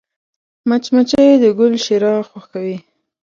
مچمچۍ 0.69 1.27
د 1.41 1.43
ګل 1.57 1.73
شیره 1.85 2.13
خوښوي 2.29 2.77